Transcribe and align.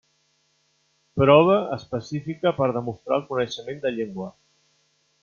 Prova 1.21 1.57
específica 1.77 2.55
per 2.61 2.71
demostrar 2.79 3.19
el 3.21 3.27
coneixement 3.29 3.85
de 3.85 3.93
llengua. 3.99 4.31